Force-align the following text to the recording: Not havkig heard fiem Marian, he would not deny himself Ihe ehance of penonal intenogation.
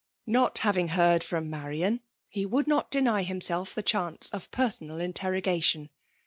Not 0.25 0.55
havkig 0.55 0.89
heard 0.89 1.21
fiem 1.21 1.45
Marian, 1.49 2.01
he 2.27 2.43
would 2.43 2.65
not 2.65 2.89
deny 2.89 3.21
himself 3.21 3.77
Ihe 3.77 3.83
ehance 3.83 4.33
of 4.33 4.49
penonal 4.49 4.99
intenogation. 4.99 5.91